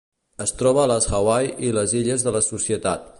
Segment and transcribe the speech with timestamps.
[0.45, 3.09] Es troba a les Hawaii i les Illes de la Societat.